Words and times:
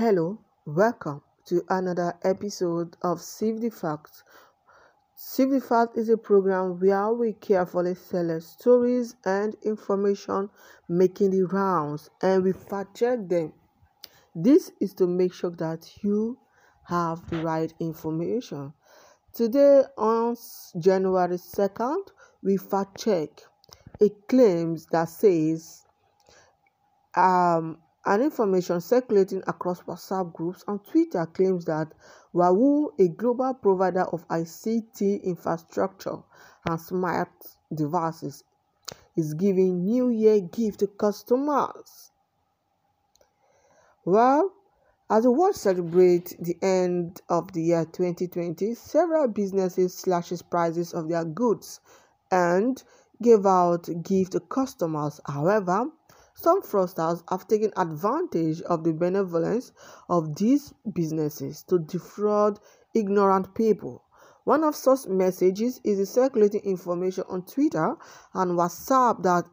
Hello, 0.00 0.38
welcome 0.64 1.20
to 1.44 1.62
another 1.68 2.14
episode 2.22 2.96
of 3.02 3.20
Save 3.20 3.60
the 3.60 3.68
Facts. 3.68 4.22
Save 5.14 5.50
the 5.50 5.60
Facts 5.60 5.98
is 5.98 6.08
a 6.08 6.16
program 6.16 6.80
where 6.80 7.12
we 7.12 7.34
carefully 7.34 7.94
select 7.94 8.44
stories 8.44 9.14
and 9.26 9.56
information 9.62 10.48
making 10.88 11.32
the 11.32 11.42
rounds 11.42 12.08
and 12.22 12.42
we 12.42 12.52
fact 12.52 12.96
check 12.96 13.28
them. 13.28 13.52
This 14.34 14.72
is 14.80 14.94
to 14.94 15.06
make 15.06 15.34
sure 15.34 15.50
that 15.50 16.02
you 16.02 16.38
have 16.84 17.28
the 17.28 17.44
right 17.44 17.70
information. 17.78 18.72
Today, 19.34 19.82
on 19.98 20.34
January 20.78 21.36
2nd, 21.36 22.06
we 22.42 22.56
fact 22.56 23.02
check 23.02 23.28
a 24.00 24.08
claims 24.30 24.86
that 24.92 25.10
says 25.10 25.82
um, 27.14 27.76
an 28.06 28.22
information 28.22 28.80
circulating 28.80 29.42
across 29.46 29.82
WhatsApp 29.82 30.32
groups 30.32 30.64
and 30.66 30.82
Twitter 30.84 31.26
claims 31.26 31.66
that 31.66 31.92
Huawei, 32.34 32.88
a 32.98 33.08
global 33.08 33.52
provider 33.54 34.04
of 34.04 34.26
ICT 34.28 35.22
infrastructure 35.22 36.18
and 36.66 36.80
smart 36.80 37.28
devices, 37.74 38.42
is 39.16 39.34
giving 39.34 39.84
New 39.84 40.08
Year 40.08 40.40
gift 40.40 40.80
to 40.80 40.86
customers. 40.86 42.10
Well, 44.04 44.52
as 45.10 45.24
the 45.24 45.30
world 45.30 45.56
celebrates 45.56 46.34
the 46.38 46.56
end 46.62 47.20
of 47.28 47.52
the 47.52 47.62
year 47.62 47.84
2020, 47.84 48.74
several 48.74 49.28
businesses 49.28 49.92
slashes 49.98 50.40
prices 50.40 50.94
of 50.94 51.08
their 51.08 51.24
goods 51.24 51.80
and 52.30 52.82
gave 53.20 53.44
out 53.44 53.88
gift 54.02 54.32
to 54.32 54.40
customers. 54.40 55.20
However, 55.26 55.86
some 56.40 56.62
fraudsters 56.62 57.22
have 57.28 57.46
taken 57.46 57.70
advantage 57.76 58.62
of 58.62 58.82
the 58.82 58.94
benevolence 58.94 59.72
of 60.08 60.36
these 60.36 60.72
businesses 60.90 61.62
to 61.64 61.78
defraud 61.78 62.58
ignorant 62.94 63.54
people. 63.54 64.02
One 64.44 64.64
of 64.64 64.74
such 64.74 65.06
messages 65.06 65.82
is 65.84 65.98
the 65.98 66.06
circulating 66.06 66.62
information 66.62 67.24
on 67.28 67.42
Twitter 67.42 67.94
and 68.32 68.52
WhatsApp 68.52 69.22
that 69.22 69.44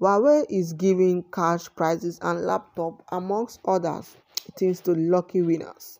Huawei 0.00 0.46
is 0.48 0.72
giving 0.72 1.24
cash 1.32 1.68
prizes 1.74 2.20
and 2.22 2.46
laptop 2.46 3.02
amongst 3.10 3.58
others 3.64 4.16
things 4.56 4.80
to 4.82 4.94
lucky 4.94 5.42
winners. 5.42 5.98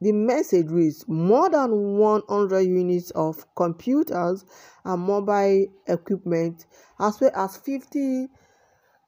The 0.00 0.12
message 0.12 0.68
reads 0.68 1.06
more 1.06 1.48
than 1.48 1.96
100 1.98 2.60
units 2.60 3.10
of 3.12 3.46
computers 3.54 4.44
and 4.84 5.02
mobile 5.02 5.66
equipment 5.86 6.66
as 6.98 7.20
well 7.20 7.30
as 7.34 7.56
50 7.56 8.28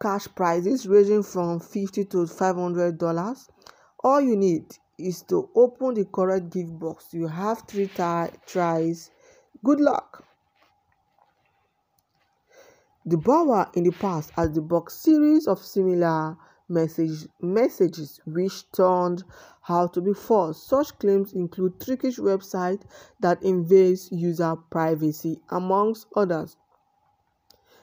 cash 0.03 0.27
prizes 0.35 0.89
ranging 0.89 1.23
from 1.23 1.61
50 1.61 2.05
to 2.07 2.27
500 2.27 2.99
dollars. 2.99 3.49
All 4.03 4.21
you 4.21 4.37
need 4.37 4.65
is 4.99 5.23
to 5.23 5.49
open 5.55 5.95
the 5.95 6.05
correct 6.07 6.51
gift 6.51 6.77
box. 6.77 7.15
You 7.15 7.29
have 7.29 7.63
three 7.69 7.89
tries. 8.47 9.11
Good 9.65 9.81
luck. 9.81 10.25
Dubawa 13.09 13.73
in 13.77 13.85
the 13.85 13.93
past 13.93 14.31
has 14.31 14.51
debunked 14.51 14.91
series 14.91 15.47
of 15.47 15.61
similar 15.61 16.37
message, 16.69 17.29
messages 17.41 18.21
which 18.27 18.71
turned 18.73 19.23
out 19.69 19.95
to 19.95 20.01
be 20.01 20.15
false. 20.15 20.61
Such 20.67 20.99
claims 20.99 21.33
include 21.33 21.81
trickish 21.81 22.19
websites 22.19 22.83
that 23.21 23.41
invades 23.45 24.11
user 24.11 24.57
privacy, 24.69 25.41
amongst 25.51 26.09
others. 26.17 26.57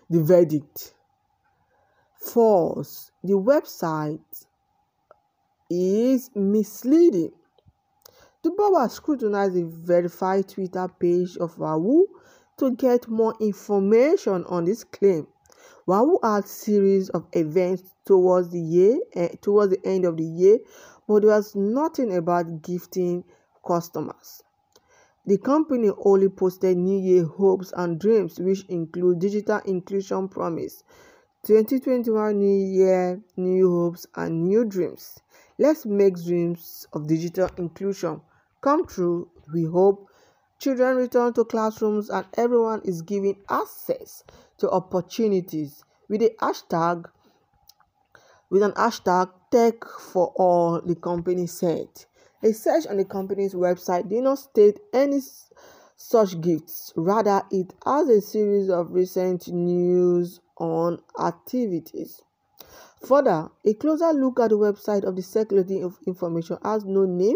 The 0.10 0.22
verdict 0.22 0.96
false. 2.20 3.12
The 3.24 3.34
website 3.34 4.20
is 5.70 6.30
misleading. 6.36 7.32
Dubawa 8.44 8.90
scrutinized 8.90 9.56
the 9.56 9.64
verified 9.66 10.48
Twitter 10.48 10.88
page 11.00 11.38
of 11.38 11.56
Huawei 11.56 12.06
to 12.58 12.72
get 12.72 13.08
more 13.08 13.36
information 13.40 14.46
on 14.46 14.66
this 14.66 14.84
claim. 14.84 15.28
Huawei 15.88 16.20
had 16.24 16.48
series 16.48 17.10
of 17.10 17.26
events 17.34 17.84
towards 18.06 18.50
the 18.50 18.62
year, 18.62 19.00
eh, 19.14 19.36
towards 19.42 19.72
the 19.72 19.86
end 19.86 20.06
of 20.06 20.18
the 20.18 20.24
year, 20.24 20.60
but 21.08 21.22
there 21.22 21.32
was 21.32 21.56
nothing 21.56 22.16
about 22.16 22.62
gifting 22.62 23.24
customers. 23.66 24.44
The 25.26 25.38
company 25.38 25.92
only 26.06 26.30
posted 26.30 26.78
New 26.78 26.98
Year 26.98 27.26
hopes 27.26 27.74
and 27.76 28.00
dreams, 28.00 28.40
which 28.40 28.66
include 28.66 29.20
digital 29.20 29.60
inclusion 29.66 30.28
promise, 30.28 30.84
2021 31.46 32.38
New 32.38 32.66
Year, 32.66 33.22
new 33.38 33.72
hopes, 33.72 34.06
and 34.16 34.44
new 34.44 34.66
dreams. 34.66 35.20
Let's 35.58 35.86
make 35.86 36.22
dreams 36.22 36.86
of 36.92 37.08
digital 37.08 37.50
inclusion 37.58 38.22
come 38.62 38.86
true. 38.86 39.30
We 39.54 39.64
hope 39.64 40.10
children 40.60 40.98
return 40.98 41.34
to 41.34 41.46
classrooms 41.46 42.10
and 42.10 42.26
everyone 42.38 42.82
is 42.84 43.02
given 43.02 43.36
access 43.50 44.24
to 44.58 44.70
opportunities 44.70 45.84
with 46.10 46.22
a 46.22 46.36
hashtag 46.42 47.06
with 48.50 48.64
an 48.64 48.72
hashtag 48.72 49.32
tech 49.52 49.86
for 49.86 50.34
all 50.36 50.82
the 50.82 50.96
company 50.96 51.48
said 51.48 51.88
a 52.44 52.52
search 52.52 52.86
on 52.88 52.98
the 52.98 53.06
company's 53.06 53.54
website 53.54 54.10
did 54.10 54.24
not 54.24 54.40
state 54.40 54.80
any 54.94 55.22
such 56.02 56.40
gifts 56.40 56.94
rather 56.96 57.44
it 57.52 57.74
has 57.86 58.08
a 58.08 58.22
series 58.22 58.70
of 58.70 58.94
recent 58.94 59.50
news 59.50 60.40
on 60.58 60.98
activities. 61.20 62.22
Further, 63.06 63.50
a 63.66 63.74
closer 63.74 64.14
look 64.14 64.40
at 64.40 64.52
the 64.52 64.58
website 64.58 65.04
of 65.04 65.18
the 65.18 65.22
circulating 65.22 65.84
of 65.84 66.00
information 66.08 66.58
has 66.64 66.86
no 66.86 67.04
name 67.04 67.36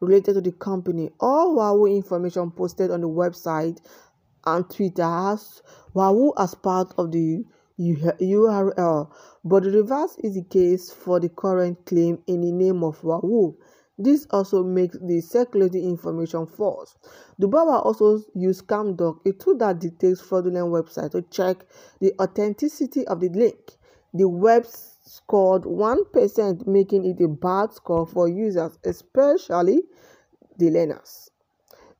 related 0.00 0.34
to 0.34 0.40
the 0.40 0.52
company. 0.52 1.10
All 1.18 1.56
Huawei 1.56 1.96
information 1.96 2.52
posted 2.52 2.92
on 2.92 3.00
the 3.00 3.08
website 3.08 3.80
and 4.44 4.70
Twitter 4.70 5.02
has 5.02 5.60
Huawei 5.92 6.32
as 6.38 6.54
part 6.54 6.94
of 6.96 7.10
the 7.10 7.44
URL, 7.80 9.10
but 9.44 9.64
the 9.64 9.70
reverse 9.72 10.16
is 10.20 10.34
the 10.34 10.44
case 10.44 10.92
for 10.92 11.18
the 11.18 11.28
current 11.28 11.84
claim 11.84 12.22
in 12.28 12.40
the 12.40 12.52
name 12.52 12.84
of 12.84 13.00
Huawei. 13.00 13.56
This 13.98 14.26
also 14.30 14.62
makes 14.62 14.98
the 15.00 15.20
circulating 15.20 15.84
information 15.84 16.46
false. 16.46 16.96
Dubawa 17.40 17.84
also 17.84 18.22
used 18.34 18.66
ScamDoc, 18.66 19.26
a 19.26 19.32
tool 19.32 19.56
that 19.58 19.78
detects 19.78 20.20
fraudulent 20.20 20.66
websites, 20.66 21.12
to 21.12 21.22
check 21.22 21.64
the 22.00 22.12
authenticity 22.20 23.06
of 23.06 23.20
the 23.20 23.30
link. 23.30 23.78
The 24.12 24.28
web 24.28 24.66
scored 24.66 25.62
1%, 25.62 26.66
making 26.66 27.04
it 27.06 27.22
a 27.22 27.28
bad 27.28 27.72
score 27.72 28.06
for 28.06 28.28
users, 28.28 28.78
especially 28.84 29.82
the 30.58 30.70
learners. 30.70 31.30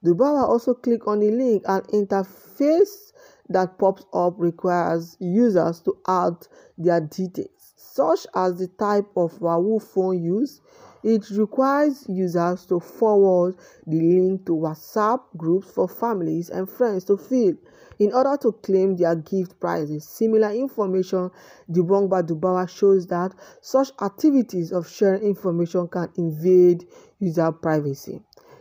Dubawa 0.05 0.49
also 0.49 0.75
click 0.75 1.07
on 1.09 1.21
the 1.21 1.31
link 1.31 1.63
and 1.67 1.83
interface 1.89 3.13
that 3.49 3.79
pops 3.79 4.05
up 4.13 4.35
requires 4.39 5.17
users 5.21 5.81
to 5.81 5.97
add 6.07 6.35
their 6.77 7.01
details, 7.01 7.75
such 7.77 8.27
as 8.35 8.59
the 8.59 8.69
type 8.69 9.07
of 9.17 9.33
Huawei 9.39 9.83
phone 9.83 10.23
used, 10.23 10.61
it 11.07 11.31
requires 11.31 12.05
users 12.09 12.67
to 12.67 12.81
forward 12.81 13.55
the 13.87 13.97
link 14.01 14.45
to 14.45 14.53
WhatsApp 14.57 15.21
groups 15.37 15.71
for 15.71 15.87
families 15.87 16.51
and 16.51 16.69
friends 16.69 17.05
to 17.05 17.17
fill 17.17 17.55
in 18.01 18.13
order 18.13 18.37
to 18.43 18.51
claim 18.51 18.97
their 18.97 19.15
gift 19.15 19.61
prizes. 19.61 20.05
Similar 20.09 20.51
information 20.51 21.31
debunked 21.71 22.11
by 22.11 22.23
Dubawa 22.23 22.69
shows 22.69 23.07
that 23.07 23.33
such 23.61 23.93
activities 24.03 24.73
of 24.73 24.89
sharing 24.89 25.23
information 25.23 25.87
can 25.87 26.11
invade 26.17 26.85
user 27.21 27.53
privacy. 27.53 28.21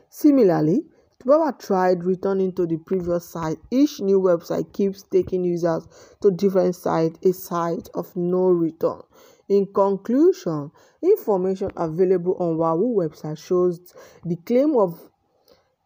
Similarly, 0.09 0.85
Dubawa 1.23 1.57
tried 1.57 2.03
returning 2.03 2.53
to 2.53 2.67
the 2.67 2.77
previous 2.77 3.25
site. 3.27 3.57
Each 3.71 3.99
new 3.99 4.21
website 4.21 4.71
keeps 4.71 5.01
taking 5.01 5.43
users 5.43 5.87
to 6.21 6.29
different 6.29 6.75
sites, 6.75 7.17
a 7.23 7.33
site 7.33 7.89
of 7.95 8.15
no 8.15 8.49
return. 8.49 9.01
In 9.47 9.67
conclusion, 9.73 10.71
information 11.01 11.71
available 11.75 12.35
on 12.39 12.57
Huawei 12.57 13.09
website 13.09 13.37
shows 13.37 13.79
the 14.23 14.35
claim 14.37 14.75
of 14.75 14.99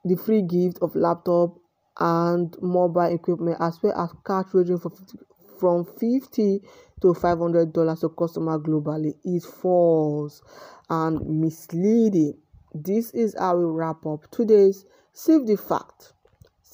the 0.06 0.16
free 0.16 0.42
gift 0.42 0.80
of 0.82 0.96
laptop 0.96 1.58
and 2.00 2.56
mobile 2.62 3.14
equipment 3.14 3.58
as 3.60 3.82
well 3.84 3.94
as 4.02 4.12
cash 4.26 4.46
ranging 4.54 4.78
from 4.80 4.92
50, 4.92 5.18
from 5.60 5.86
50 5.86 6.62
to 7.02 7.14
500 7.14 7.74
dollars 7.74 8.00
to 8.00 8.10
customers 8.10 8.62
globally 8.62 9.14
is 9.26 9.46
false 9.46 10.42
and 10.90 11.20
misleading. 11.42 12.38
This 12.74 13.12
is 13.12 13.36
how 13.38 13.58
we 13.58 13.66
wrap 13.66 14.06
up 14.06 14.30
today's 14.32 14.86
Save 15.12 15.48
the 15.48 15.58
Fact. 15.58 16.14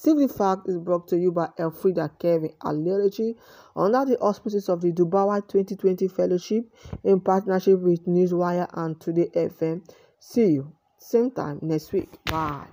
The 0.02 0.28
Fact 0.28 0.68
is 0.68 0.78
brought 0.78 1.08
to 1.08 1.18
you 1.18 1.32
by 1.32 1.48
Elfrida 1.58 2.10
Kevin 2.18 2.52
Alerici 2.62 3.34
under 3.74 4.04
the 4.04 4.18
auspices 4.18 4.68
of 4.68 4.80
the 4.80 4.92
Dubawa 4.92 5.46
2020 5.48 6.08
Fellowship 6.08 6.64
in 7.02 7.20
partnership 7.20 7.80
with 7.80 8.06
Newswire 8.06 8.68
and 8.74 9.00
Today 9.00 9.30
FM. 9.34 9.82
See 10.20 10.52
you 10.52 10.72
same 10.98 11.30
time 11.30 11.58
next 11.62 11.92
week. 11.92 12.10
Bye. 12.24 12.66